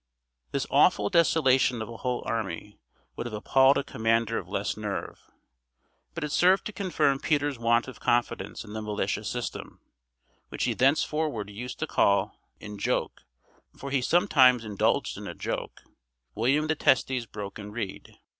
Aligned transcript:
This 0.51 0.65
awful 0.71 1.11
desolation 1.11 1.79
of 1.79 1.87
a 1.87 1.97
whole 1.97 2.23
army 2.25 2.79
would 3.15 3.27
have 3.27 3.35
appalled 3.35 3.77
a 3.77 3.83
commander 3.83 4.39
of 4.39 4.47
less 4.47 4.75
nerve; 4.75 5.19
but 6.15 6.23
it 6.23 6.31
served 6.31 6.65
to 6.65 6.73
confirm 6.73 7.19
Peter's 7.19 7.59
want 7.59 7.87
of 7.87 7.99
confidence 7.99 8.63
in 8.63 8.73
the 8.73 8.81
militia 8.81 9.23
system, 9.23 9.79
which 10.49 10.63
he 10.63 10.73
thenceforward 10.73 11.51
used 11.51 11.77
to 11.77 11.85
call, 11.85 12.35
in 12.59 12.79
joke 12.79 13.21
for 13.77 13.91
he 13.91 14.01
sometimes 14.01 14.65
indulged 14.65 15.19
in 15.19 15.27
a 15.27 15.35
joke 15.35 15.83
William 16.33 16.65
the 16.65 16.73
Testy's 16.73 17.27
broken 17.27 17.71
reed. 17.71 18.17